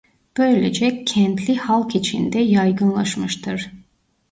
[0.37, 3.71] Böylece kentli halk içinde yaygınlaşmıştır.